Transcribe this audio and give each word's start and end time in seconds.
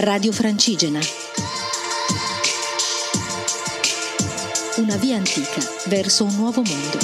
Radio 0.00 0.30
Francigena. 0.30 1.00
Una 4.76 4.96
via 4.96 5.16
antica 5.16 5.60
verso 5.86 6.22
un 6.22 6.36
nuovo 6.36 6.62
mondo. 6.62 6.98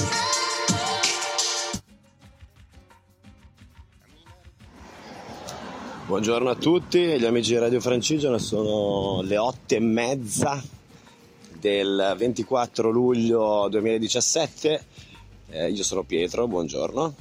Buongiorno 6.06 6.48
a 6.50 6.54
tutti, 6.54 7.00
gli 7.18 7.24
amici 7.24 7.50
di 7.50 7.58
Radio 7.58 7.80
Francigena, 7.80 8.38
sono 8.38 9.22
le 9.22 9.38
otto 9.38 9.74
e 9.74 9.80
mezza 9.80 10.62
del 11.58 12.14
24 12.16 12.90
luglio 12.90 13.66
2017. 13.70 14.84
Eh, 15.48 15.68
io 15.68 15.82
sono 15.82 16.04
Pietro, 16.04 16.46
buongiorno. 16.46 17.14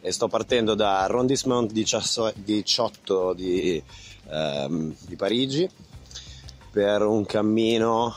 E 0.00 0.12
sto 0.12 0.28
partendo 0.28 0.74
da 0.74 1.00
Arrondissement 1.00 1.70
18 1.72 3.34
di, 3.34 3.82
ehm, 4.30 4.94
di 5.06 5.16
Parigi 5.16 5.68
per 6.70 7.02
un 7.02 7.24
cammino 7.24 8.14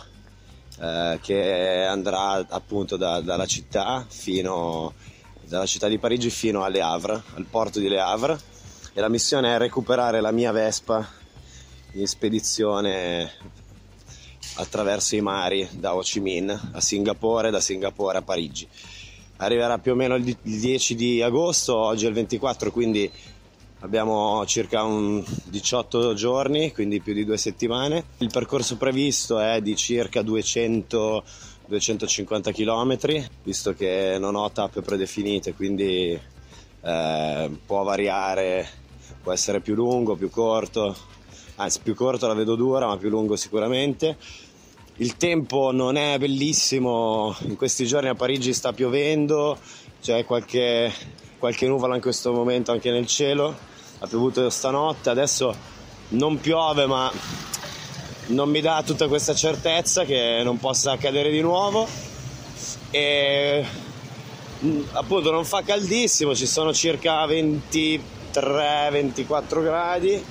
eh, 0.80 1.20
che 1.22 1.84
andrà 1.84 2.46
appunto 2.50 2.98
da, 2.98 3.22
dalla 3.22 3.46
città 3.46 4.06
fino 4.08 4.94
dalla 5.52 5.66
città 5.66 5.90
di 5.90 5.98
Parigi 5.98 6.30
fino 6.30 6.64
a 6.64 6.70
Le 6.70 6.82
Havre, 6.82 7.22
al 7.36 7.46
porto 7.50 7.80
di 7.80 7.90
Le 7.90 8.00
Havre 8.00 8.40
e 8.94 9.02
la 9.02 9.10
missione 9.10 9.54
è 9.54 9.58
recuperare 9.58 10.22
la 10.22 10.32
mia 10.32 10.52
Vespa 10.52 11.06
in 11.94 12.08
spedizione 12.08 13.32
attraverso 14.56 15.16
i 15.16 15.22
mari 15.22 15.68
da 15.72 15.96
Ho 15.96 16.02
Chi 16.02 16.20
Minh 16.20 16.70
a 16.72 16.80
Singapore, 16.80 17.52
da 17.52 17.60
Singapore 17.60 18.20
a 18.20 18.22
Parigi. 18.22 18.68
Arriverà 19.38 19.78
più 19.80 19.92
o 19.92 19.96
meno 19.96 20.16
il 20.16 20.38
10 20.42 20.96
di 20.96 21.22
agosto, 21.22 21.76
oggi 21.76 22.06
è 22.06 22.08
il 22.08 22.14
24, 22.14 22.72
quindi 22.72 23.12
abbiamo 23.82 24.44
circa 24.46 24.84
un 24.84 25.24
18 25.46 26.14
giorni, 26.14 26.72
quindi 26.72 27.02
più 27.02 27.14
di 27.14 27.26
due 27.26 27.38
settimane. 27.38 28.06
Il 28.18 28.30
percorso 28.32 28.78
previsto 28.78 29.40
è 29.40 29.62
di 29.62 29.76
circa 29.76 30.22
200 30.22 31.24
250 31.72 32.52
km, 32.52 32.98
visto 33.44 33.74
che 33.74 34.18
non 34.20 34.36
ho 34.36 34.52
tappe 34.52 34.82
predefinite, 34.82 35.54
quindi 35.54 36.20
eh, 36.82 37.52
può 37.66 37.84
variare, 37.84 38.68
può 39.24 39.32
essere 39.32 39.62
più 39.62 39.74
lungo, 39.74 40.18
più 40.18 40.30
corto, 40.30 40.94
anzi 41.56 41.80
più 41.82 41.96
corto 41.96 42.28
la 42.28 42.34
vedo 42.34 42.56
dura, 42.56 42.88
ma 42.88 42.98
più 42.98 43.08
lungo 43.08 43.38
sicuramente. 43.38 44.18
Il 44.98 45.16
tempo 45.16 45.72
non 45.72 45.96
è 45.96 46.18
bellissimo, 46.18 47.34
in 47.44 47.56
questi 47.56 47.86
giorni 47.86 48.10
a 48.10 48.16
Parigi 48.16 48.52
sta 48.52 48.74
piovendo, 48.74 49.58
c'è 50.02 50.26
qualche, 50.26 50.92
qualche 51.42 51.68
nuvola 51.68 51.96
in 51.96 52.02
questo 52.02 52.32
momento 52.32 52.72
anche 52.72 52.90
nel 52.92 53.08
cielo, 53.08 53.58
ha 54.00 54.08
piovuto 54.08 54.50
stanotte, 54.50 55.10
adesso 55.10 55.54
non 56.10 56.40
piove 56.40 56.86
ma 56.86 57.12
non 58.28 58.50
mi 58.50 58.62
dà 58.62 58.84
tutta 58.86 59.08
questa 59.08 59.34
certezza 59.34 60.06
che 60.06 60.42
non 60.44 60.60
possa 60.60 60.92
accadere 60.92 61.32
di 61.32 61.42
nuovo. 61.42 61.88
E 62.92 63.66
appunto 64.92 65.32
non 65.32 65.44
fa 65.44 65.64
caldissimo, 65.64 66.36
ci 66.36 66.46
sono 66.46 66.72
circa 66.74 67.26
23-24 67.26 69.64
gradi 69.64 70.24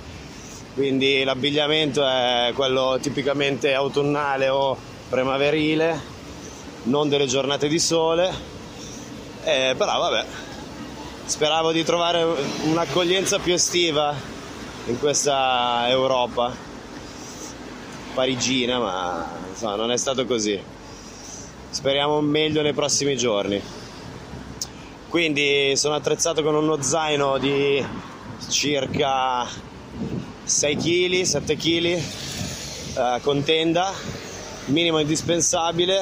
quindi 0.75 1.25
l'abbigliamento 1.25 2.07
è 2.07 2.53
quello 2.55 2.97
tipicamente 3.03 3.75
autunnale 3.75 4.49
o 4.49 4.77
primaverile, 5.09 6.01
non 6.85 7.09
delle 7.09 7.27
giornate 7.27 7.67
di 7.67 7.81
sole, 7.81 8.33
eh, 9.43 9.75
però 9.77 9.99
vabbè, 9.99 10.25
speravo 11.31 11.71
di 11.71 11.85
trovare 11.85 12.25
un'accoglienza 12.65 13.39
più 13.39 13.53
estiva 13.53 14.13
in 14.87 14.99
questa 14.99 15.89
Europa 15.89 16.53
parigina, 18.13 18.81
ma 18.81 19.31
insomma, 19.49 19.77
non 19.77 19.93
è 19.93 19.97
stato 19.97 20.27
così. 20.27 20.61
Speriamo 21.71 22.21
meglio 22.21 22.63
nei 22.63 22.73
prossimi 22.73 23.17
giorni. 23.17 23.63
Quindi 25.09 25.77
sono 25.77 25.95
attrezzato 25.95 26.43
con 26.43 26.57
uno 26.57 26.83
zaino 26.83 27.39
di 27.39 27.85
circa 28.49 29.47
6 30.43 30.77
kg, 30.77 31.23
7 31.23 31.57
kg, 31.57 31.85
eh, 31.87 32.03
con 33.23 33.45
tenda, 33.45 33.93
minimo 34.65 34.99
indispensabile, 34.99 36.01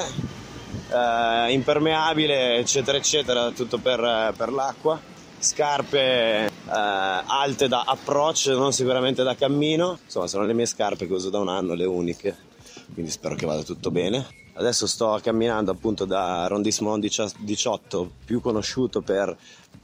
eh, 0.89 1.51
impermeabile, 1.51 2.57
eccetera, 2.57 2.97
eccetera, 2.97 3.51
tutto 3.51 3.77
per, 3.77 4.33
per 4.35 4.51
l'acqua. 4.51 5.17
Scarpe 5.39 6.45
eh, 6.45 6.49
alte 6.67 7.67
da 7.67 7.83
approach, 7.85 8.47
non 8.47 8.73
sicuramente 8.73 9.23
da 9.23 9.35
cammino. 9.35 9.99
Insomma, 10.03 10.27
sono 10.27 10.45
le 10.45 10.53
mie 10.53 10.65
scarpe 10.65 11.07
che 11.07 11.13
uso 11.13 11.29
da 11.29 11.39
un 11.39 11.49
anno, 11.49 11.73
le 11.73 11.85
uniche. 11.85 12.35
Quindi 12.93 13.11
spero 13.11 13.35
che 13.35 13.45
vada 13.45 13.63
tutto 13.63 13.91
bene. 13.91 14.25
Adesso 14.53 14.87
sto 14.87 15.19
camminando 15.23 15.71
appunto 15.71 16.05
da 16.05 16.43
Arrondissement 16.43 17.03
18, 17.37 18.11
più 18.25 18.41
conosciuto 18.41 19.01
per 19.01 19.35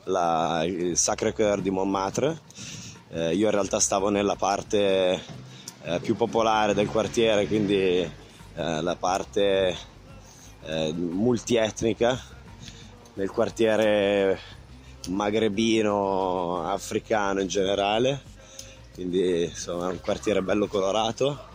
la, 0.06 0.64
il 0.66 0.98
Sacré-Cœur 0.98 1.62
di 1.62 1.70
Montmartre 1.70 2.42
eh, 3.16 3.34
io 3.34 3.46
in 3.46 3.52
realtà 3.52 3.80
stavo 3.80 4.10
nella 4.10 4.36
parte 4.36 5.22
eh, 5.84 6.00
più 6.02 6.16
popolare 6.16 6.74
del 6.74 6.88
quartiere, 6.88 7.48
quindi 7.48 8.00
eh, 8.00 8.12
la 8.54 8.96
parte 8.98 9.76
eh, 10.64 10.94
multietnica, 10.94 12.20
nel 13.14 13.30
quartiere 13.30 14.38
magrebino, 15.08 16.64
africano 16.64 17.42
in 17.42 17.48
generale, 17.48 18.22
quindi 18.94 19.44
insomma 19.46 19.90
è 19.90 19.92
un 19.92 20.00
quartiere 20.00 20.42
bello 20.42 20.68
colorato 20.68 21.48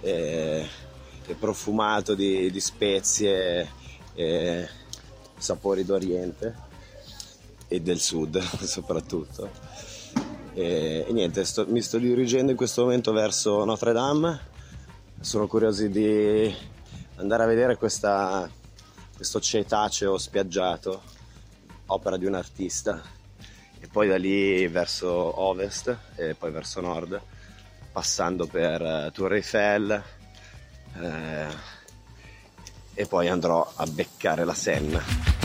e, 0.00 0.66
e 1.26 1.34
profumato 1.34 2.14
di, 2.14 2.50
di 2.50 2.60
spezie 2.60 3.70
e 4.14 4.68
sapori 5.36 5.84
d'Oriente 5.84 6.66
e 7.68 7.80
del 7.80 8.00
sud 8.00 8.40
soprattutto. 8.64 9.50
E, 10.54 11.04
e 11.06 11.12
niente, 11.12 11.44
sto, 11.44 11.66
mi 11.68 11.80
sto 11.82 11.98
dirigendo 11.98 12.50
in 12.50 12.56
questo 12.56 12.82
momento 12.82 13.12
verso 13.12 13.64
Notre 13.64 13.92
Dame. 13.92 14.56
Sono 15.20 15.46
curioso 15.46 15.86
di 15.86 16.54
andare 17.16 17.42
a 17.42 17.46
vedere 17.46 17.76
questa, 17.76 18.50
questo 19.14 19.40
cetaceo 19.40 20.16
spiaggiato, 20.16 21.02
opera 21.88 22.16
di 22.16 22.24
un 22.24 22.34
artista, 22.34 23.02
e 23.80 23.86
poi 23.86 24.08
da 24.08 24.16
lì 24.16 24.66
verso 24.68 25.40
ovest 25.40 25.96
e 26.16 26.34
poi 26.34 26.50
verso 26.50 26.80
nord, 26.80 27.20
passando 27.92 28.46
per 28.46 28.80
uh, 28.80 29.10
Tour 29.12 29.34
Eiffel. 29.34 30.02
Eh, 31.00 31.76
e 32.94 33.06
poi 33.06 33.28
andrò 33.28 33.72
a 33.76 33.86
beccare 33.86 34.44
la 34.44 34.54
Senna. 34.54 35.37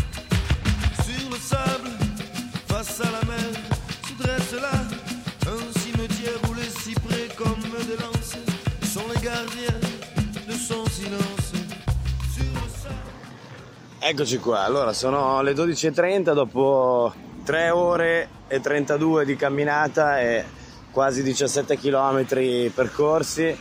Eccoci 14.05 14.37
qua, 14.37 14.65
allora 14.65 14.91
sono 14.91 15.41
le 15.41 15.53
12.30 15.53 16.33
dopo 16.33 17.13
3 17.45 17.69
ore 17.69 18.27
e 18.49 18.59
32 18.59 19.23
di 19.23 19.37
camminata 19.37 20.19
e 20.19 20.43
quasi 20.91 21.23
17 21.23 21.77
km 21.77 22.25
percorsi, 22.73 23.57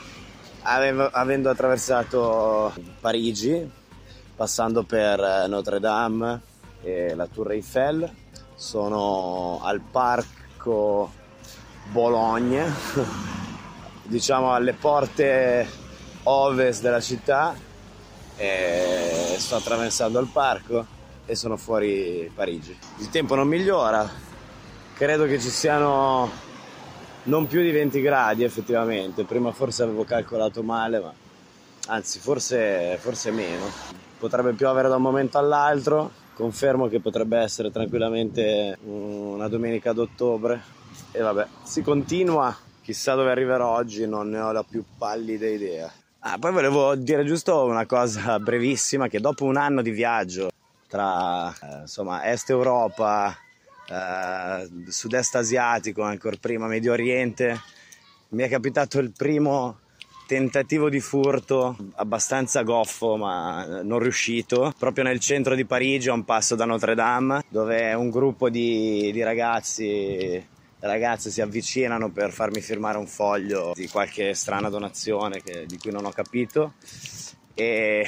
avendo 0.63 1.49
attraversato 1.49 2.75
Parigi, 2.99 3.71
passando 4.35 4.83
per 4.83 5.47
Notre 5.47 5.79
Dame 5.79 6.41
e 6.83 7.15
la 7.15 7.29
Tour 7.29 7.53
Eiffel. 7.53 8.13
Sono 8.57 9.61
al 9.63 9.81
parco 9.81 11.13
Bologna, 11.93 12.67
diciamo 14.03 14.53
alle 14.53 14.73
porte 14.73 15.69
ovest 16.25 16.83
della 16.83 17.01
città 17.01 17.55
e 18.35 19.12
sto 19.43 19.57
attraversando 19.57 20.21
il 20.21 20.29
parco 20.29 20.87
e 21.27 21.35
sono 21.35 21.57
fuori 21.57 22.31
Parigi. 22.35 22.77
Il 22.99 23.11
tempo 23.11 23.35
non 23.35 23.49
migliora, 23.49 24.09
credo 24.95 25.27
che 25.27 25.41
ci 25.41 25.51
siano 25.51 26.31
non 27.25 27.47
più 27.47 27.61
di 27.61 27.73
20 27.73 28.01
gradi 28.01 28.45
effettivamente, 28.45 29.25
prima 29.25 29.51
forse 29.51 29.83
avevo 29.83 30.05
calcolato 30.05 30.63
male, 30.63 31.01
ma 31.01 31.13
anzi 31.89 32.21
forse, 32.21 32.97
forse 33.01 33.33
meno. 33.33 33.65
Potrebbe 34.19 34.53
piovere 34.53 34.89
da 34.89 34.97
un 34.97 35.03
momento 35.03 35.39
all'altro, 35.39 36.11
confermo 36.35 36.89
che 36.89 37.01
potrebbe 37.01 37.39
essere 37.39 37.73
tranquillamente 37.73 38.79
una 38.85 39.49
domenica 39.49 39.93
d'ottobre 39.93 40.63
e 41.11 41.21
vabbè, 41.21 41.47
si 41.65 41.83
continua, 41.83 42.57
chissà 42.81 43.15
dove 43.17 43.33
arriverò 43.33 43.75
oggi, 43.75 44.07
non 44.07 44.31
ne 44.31 44.39
ho 44.39 44.53
la 44.53 44.63
più 44.63 44.85
pallida 44.97 45.49
idea. 45.49 45.93
Ah, 46.25 46.39
poi 46.39 46.53
volevo 46.53 46.95
dire 46.95 47.25
giusto 47.25 47.65
una 47.65 47.85
cosa 47.85 48.39
brevissima, 48.39 49.09
che 49.09 49.19
dopo 49.19 49.45
un 49.45 49.57
anno 49.57 49.83
di 49.83 49.91
viaggio 49.91 50.51
tra 50.87 51.51
eh, 51.51 51.81
insomma, 51.81 52.31
Est 52.31 52.49
Europa, 52.51 53.37
eh, 53.89 54.69
Sud-Est 54.87 55.35
asiatico, 55.35 56.03
ancora 56.03 56.37
prima 56.41 56.69
Medio 56.69 56.93
Oriente, 56.93 57.61
mi 58.29 58.45
è 58.45 58.49
capitato 58.49 59.01
il 59.01 59.11
primo 59.11 59.81
tentativo 60.29 60.89
di 60.89 61.01
furto 61.01 61.77
abbastanza 61.97 62.63
goffo 62.63 63.17
ma 63.17 63.83
non 63.83 63.99
riuscito. 63.99 64.73
Proprio 64.79 65.03
nel 65.03 65.19
centro 65.19 65.57
di 65.57 65.65
Parigi 65.65 66.09
a 66.09 66.13
un 66.13 66.25
passo 66.25 66.55
da 66.55 66.65
Notre 66.65 66.95
Dame 66.95 67.43
dove 67.49 67.95
un 67.95 68.11
gruppo 68.11 68.49
di, 68.49 69.11
di 69.13 69.23
ragazzi 69.25 70.47
ragazze 70.83 71.31
si 71.31 71.41
avvicinano 71.41 72.11
per 72.11 72.33
farmi 72.33 72.61
firmare 72.61 72.99
un 72.99 73.07
foglio 73.07 73.73
di 73.75 73.89
qualche 73.89 74.35
strana 74.35 74.69
donazione 74.69 75.41
che, 75.43 75.65
di 75.67 75.79
cui 75.79 75.93
non 75.93 76.05
ho 76.05 76.11
capito 76.11 76.75
e, 77.55 78.07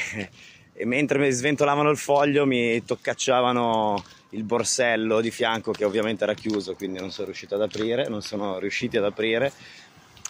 e 0.72 0.84
mentre 0.84 1.18
mi 1.18 1.30
sventolavano 1.30 1.90
il 1.90 1.96
foglio 1.96 2.46
mi 2.46 2.84
toccacciavano 2.84 4.04
il 4.30 4.42
borsello 4.42 5.20
di 5.20 5.30
fianco 5.30 5.70
che 5.70 5.84
ovviamente 5.84 6.24
era 6.24 6.34
chiuso 6.34 6.74
quindi 6.74 6.98
non 6.98 7.12
sono 7.12 7.26
riuscito 7.26 7.54
ad 7.54 7.62
aprire 7.62 8.08
non 8.08 8.22
sono 8.22 8.58
riusciti 8.58 8.96
ad 8.96 9.04
aprire 9.04 9.52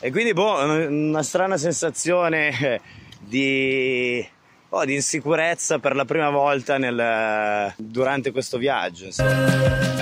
e 0.01 0.11
quindi 0.11 0.35
boh, 0.35 0.87
una 0.89 1.23
strana 1.23 1.57
sensazione 1.57 2.81
di, 3.21 4.27
oh, 4.69 4.85
di 4.85 4.95
insicurezza 4.95 5.79
per 5.79 5.95
la 5.95 6.05
prima 6.05 6.29
volta 6.29 6.77
nel, 6.77 7.73
durante 7.79 8.31
questo 8.31 8.59
viaggio 8.59 9.07
insomma. 9.07 9.94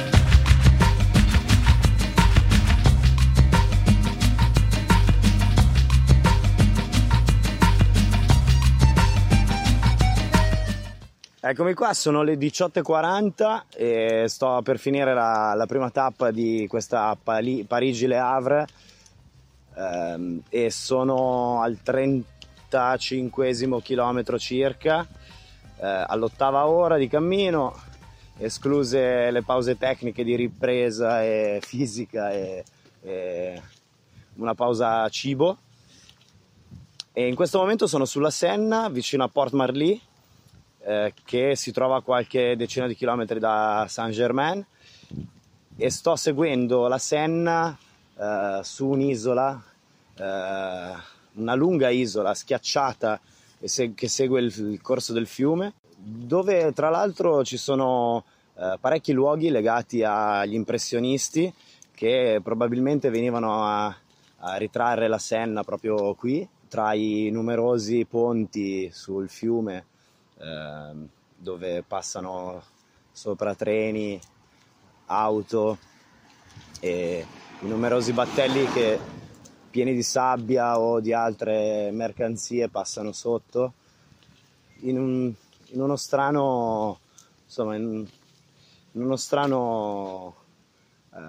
Eccomi 11.53 11.75
qua, 11.75 11.93
sono 11.93 12.23
le 12.23 12.37
18.40 12.37 13.65
e 13.77 14.25
sto 14.27 14.63
per 14.65 14.79
finire 14.79 15.13
la, 15.13 15.53
la 15.55 15.67
prima 15.67 15.91
tappa 15.91 16.31
di 16.31 16.65
questa 16.67 17.15
Parigi-Le 17.15 18.17
Havre 18.17 18.67
ehm, 19.77 20.45
e 20.49 20.71
sono 20.71 21.61
al 21.61 21.83
35 21.83 23.53
chilometro 23.83 24.39
circa, 24.39 25.07
eh, 25.77 26.05
all'ottava 26.07 26.67
ora 26.67 26.97
di 26.97 27.07
cammino, 27.07 27.79
escluse 28.39 29.31
le 29.31 29.43
pause 29.43 29.77
tecniche 29.77 30.25
di 30.25 30.35
ripresa 30.35 31.23
e 31.23 31.59
fisica 31.61 32.31
e, 32.31 32.65
e 33.03 33.63
una 34.37 34.55
pausa 34.55 35.07
cibo. 35.11 35.59
E 37.13 37.29
in 37.29 37.35
questo 37.35 37.59
momento 37.59 37.87
sono 37.87 38.07
sulla 38.07 38.31
Senna, 38.31 38.89
vicino 38.89 39.23
a 39.23 39.29
Port 39.29 39.53
Marly, 39.53 40.01
eh, 40.85 41.13
che 41.25 41.57
si 41.57 41.73
trova 41.73 41.97
a 41.97 42.01
qualche 42.01 42.57
decina 42.57 42.87
di 42.87 42.95
chilometri 42.95 43.39
da 43.39 43.87
Saint-Germain. 43.89 44.65
E 45.77 45.91
sto 45.91 46.17
seguendo 46.17 46.87
la 46.87 46.99
Senna 46.99 47.77
eh, 48.17 48.61
su 48.63 48.89
un'isola, 48.89 49.63
eh, 50.17 50.93
una 51.35 51.55
lunga 51.55 51.89
isola 51.89 52.35
schiacciata 52.35 53.21
se- 53.63 53.95
che 53.95 54.09
segue 54.09 54.41
il, 54.41 54.53
il, 54.57 54.81
corso 54.83 55.13
del 55.13 55.27
fiume, 55.27 55.75
dove 55.97 56.73
tra 56.73 56.91
l'altro 56.91 57.45
ci 57.45 57.57
sono 57.57 58.25
eh, 58.55 58.77
parecchi 58.81 59.13
luoghi 59.13 59.51
legati 59.51 60.03
agli 60.03 60.55
impressionisti 60.55 61.53
che 61.95 62.41
probabilmente 62.43 63.11
venivano 63.11 63.65
a, 63.65 63.87
a 64.39 64.57
ritrarre 64.57 65.09
la 65.09 65.19
Senna 65.19 65.63
proprio 65.63 66.15
qui, 66.15 66.47
tra 66.69 66.93
i 66.95 67.31
numerosi 67.31 68.05
ponti 68.05 68.91
sul 68.93 69.29
fiume 69.29 69.85
Ehm, 70.43 71.09
dove 71.37 71.83
passano 71.83 72.63
sopra 73.13 73.55
treni, 73.55 74.21
auto 75.07 75.79
e 76.81 77.27
i 77.61 77.69
numerosi 77.69 78.13
battelli 78.13 78.67
che 78.67 78.99
pieni 79.71 79.95
di 79.95 80.03
sabbia 80.03 80.79
o 80.79 81.01
di 81.01 81.13
altre 81.13 81.91
mercanzie 81.93 82.69
passano 82.69 83.13
sotto. 83.13 83.75
In, 84.81 84.99
un, 84.99 85.33
in 85.67 85.81
uno 85.81 85.97
strano 85.97 86.99
insomma 87.45 87.77
in, 87.77 88.07
in 88.93 89.03
uno 89.03 89.17
strano 89.17 90.35
eh, 91.15 91.21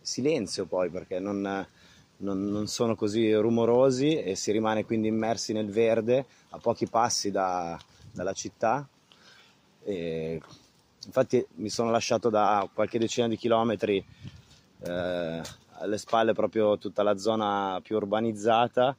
silenzio 0.00 0.66
poi 0.66 0.90
perché 0.90 1.20
non, 1.20 1.40
non, 2.18 2.44
non, 2.44 2.66
sono 2.66 2.96
così 2.96 3.32
rumorosi 3.32 4.18
e 4.20 4.34
si 4.34 4.50
rimane 4.50 4.84
quindi 4.84 5.08
immersi 5.08 5.52
nel 5.52 5.70
verde 5.70 6.26
a 6.50 6.58
pochi 6.58 6.88
passi 6.88 7.30
da, 7.30 7.78
dalla 8.16 8.32
città. 8.32 8.88
E 9.84 10.40
infatti 11.04 11.46
mi 11.56 11.68
sono 11.68 11.90
lasciato 11.90 12.30
da 12.30 12.68
qualche 12.72 12.98
decina 12.98 13.28
di 13.28 13.36
chilometri 13.36 14.04
eh, 14.82 15.42
alle 15.78 15.98
spalle 15.98 16.32
proprio 16.32 16.78
tutta 16.78 17.02
la 17.02 17.16
zona 17.16 17.78
più 17.82 17.96
urbanizzata 17.96 18.96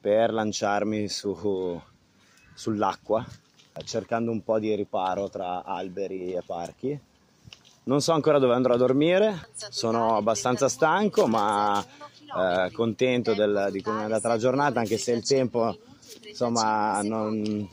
per 0.00 0.32
lanciarmi 0.32 1.08
su, 1.08 1.80
sull'acqua 2.54 3.24
cercando 3.84 4.30
un 4.30 4.42
po' 4.42 4.58
di 4.58 4.74
riparo 4.74 5.28
tra 5.28 5.62
alberi 5.62 6.32
e 6.32 6.42
parchi. 6.44 6.98
Non 7.84 8.00
so 8.00 8.12
ancora 8.12 8.38
dove 8.38 8.54
andrò 8.54 8.74
a 8.74 8.78
dormire, 8.78 9.48
sono 9.52 10.16
abbastanza 10.16 10.68
stanco 10.68 11.26
ma 11.26 11.84
eh, 11.84 12.70
contento 12.72 13.34
del, 13.34 13.68
di 13.70 13.80
come 13.80 14.00
è 14.00 14.04
andata 14.04 14.28
la 14.28 14.38
giornata 14.38 14.80
anche 14.80 14.98
se 14.98 15.12
il 15.12 15.24
tempo 15.24 15.76
insomma 16.26 17.00
non, 17.02 17.68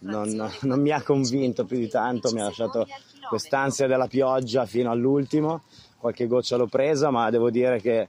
non, 0.00 0.50
non 0.62 0.80
mi 0.80 0.90
ha 0.90 1.02
convinto 1.02 1.64
più 1.64 1.78
di 1.78 1.88
tanto, 1.88 2.32
mi 2.32 2.40
ha 2.40 2.44
lasciato 2.44 2.86
quest'ansia 3.28 3.86
della 3.86 4.06
pioggia 4.06 4.66
fino 4.66 4.90
all'ultimo, 4.90 5.62
qualche 5.98 6.26
goccia 6.26 6.56
l'ho 6.56 6.66
presa, 6.66 7.10
ma 7.10 7.30
devo 7.30 7.50
dire 7.50 7.80
che 7.80 8.08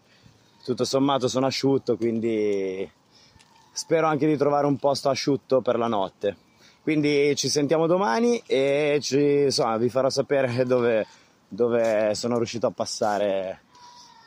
tutto 0.64 0.84
sommato 0.84 1.28
sono 1.28 1.48
asciutto, 1.48 1.98
quindi 1.98 2.90
spero 3.72 4.08
anche 4.08 4.28
di 4.28 4.38
trovare 4.38 4.68
un 4.68 4.78
posto 4.78 5.10
asciutto 5.10 5.62
per 5.62 5.78
la 5.78 5.88
notte. 5.88 6.38
Quindi 6.82 7.36
ci 7.36 7.48
sentiamo 7.50 7.86
domani 7.86 8.42
e 8.48 8.98
ci, 9.02 9.44
insomma, 9.44 9.78
vi 9.78 9.90
farò 9.90 10.10
sapere 10.10 10.64
dove, 10.66 11.06
dove 11.48 12.16
sono 12.16 12.38
riuscito 12.38 12.68
a 12.68 12.72
passare 12.72 13.62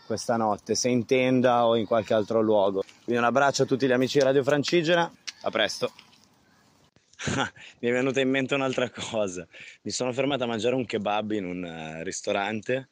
questa 0.07 0.37
notte, 0.37 0.75
se 0.75 0.89
in 0.89 1.07
tenda 1.07 1.67
o 1.67 1.77
in 1.77 1.87
qualche 1.87 2.15
altro 2.15 2.41
luogo. 2.41 2.83
Quindi 3.03 3.21
un 3.21 3.27
abbraccio 3.27 3.63
a 3.63 3.67
tutti 3.67 3.87
gli 3.87 3.93
amici 3.93 4.19
di 4.19 4.25
Radio 4.25 4.45
Francigena, 4.45 5.11
a 5.43 5.51
presto! 5.51 6.04
mi 7.81 7.89
è 7.89 7.93
venuta 7.93 8.21
in 8.21 8.31
mente 8.31 8.55
un'altra 8.55 8.91
cosa. 8.91 9.47
Mi 9.83 9.91
sono 9.91 10.13
fermato 10.13 10.45
a 10.45 10.47
mangiare 10.47 10.75
un 10.75 10.85
kebab 10.85 11.33
in 11.33 11.45
un 11.45 11.63
uh, 11.63 12.03
ristorante 12.03 12.89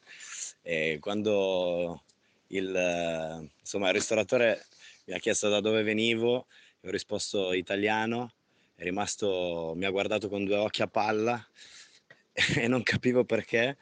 e 0.61 0.97
quando 0.99 2.03
il, 2.47 2.67
uh, 2.67 3.49
insomma, 3.59 3.87
il 3.87 3.93
ristoratore 3.93 4.65
mi 5.05 5.13
ha 5.13 5.19
chiesto 5.19 5.49
da 5.49 5.59
dove 5.59 5.83
venivo, 5.83 6.33
ho 6.35 6.89
risposto 6.89 7.53
italiano, 7.53 8.33
è 8.75 8.83
rimasto, 8.83 9.73
mi 9.75 9.85
ha 9.85 9.89
guardato 9.89 10.29
con 10.29 10.45
due 10.45 10.55
occhi 10.55 10.81
a 10.81 10.87
palla 10.87 11.45
e 12.31 12.67
non 12.67 12.83
capivo 12.83 13.23
perché. 13.25 13.77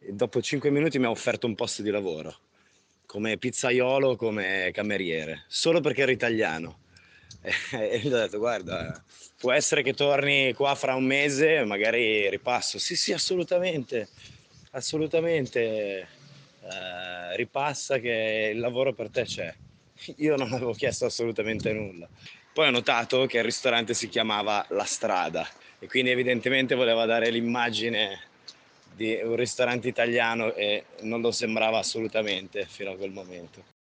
E 0.00 0.12
dopo 0.12 0.40
cinque 0.40 0.70
minuti 0.70 0.98
mi 0.98 1.06
ha 1.06 1.10
offerto 1.10 1.46
un 1.46 1.54
posto 1.54 1.82
di 1.82 1.90
lavoro 1.90 2.46
come 3.08 3.38
pizzaiolo, 3.38 4.16
come 4.16 4.70
cameriere, 4.70 5.44
solo 5.48 5.80
perché 5.80 6.02
ero 6.02 6.10
italiano. 6.10 6.80
E 7.72 7.98
gli 8.00 8.06
ho 8.12 8.16
detto, 8.18 8.38
guarda, 8.38 9.02
può 9.38 9.52
essere 9.52 9.82
che 9.82 9.94
torni 9.94 10.52
qua 10.54 10.74
fra 10.74 10.94
un 10.94 11.04
mese, 11.04 11.64
magari 11.64 12.28
ripasso. 12.28 12.78
Sì, 12.78 12.96
sì, 12.96 13.12
assolutamente, 13.12 14.08
assolutamente. 14.72 16.08
Eh, 16.60 17.36
ripassa 17.36 17.98
che 17.98 18.50
il 18.52 18.58
lavoro 18.60 18.92
per 18.92 19.10
te 19.10 19.22
c'è. 19.22 19.54
Io 20.18 20.36
non 20.36 20.52
avevo 20.52 20.72
chiesto 20.72 21.06
assolutamente 21.06 21.72
nulla. 21.72 22.08
Poi 22.52 22.66
ho 22.66 22.70
notato 22.70 23.26
che 23.26 23.38
il 23.38 23.44
ristorante 23.44 23.94
si 23.94 24.08
chiamava 24.08 24.64
La 24.70 24.84
Strada 24.84 25.48
e 25.78 25.86
quindi 25.86 26.10
evidentemente 26.10 26.74
voleva 26.74 27.04
dare 27.04 27.30
l'immagine 27.30 28.20
di 28.94 29.14
un 29.22 29.36
ristorante 29.36 29.86
italiano 29.86 30.52
e 30.54 30.86
non 31.02 31.20
lo 31.20 31.30
sembrava 31.30 31.78
assolutamente 31.78 32.66
fino 32.66 32.90
a 32.90 32.96
quel 32.96 33.12
momento. 33.12 33.77